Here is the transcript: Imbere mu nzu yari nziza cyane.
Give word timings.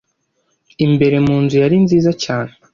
Imbere 0.85 1.17
mu 1.25 1.35
nzu 1.43 1.55
yari 1.63 1.77
nziza 1.83 2.11
cyane. 2.23 2.51